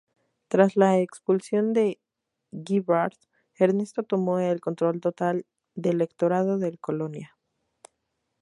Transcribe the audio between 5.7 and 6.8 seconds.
del Electorado del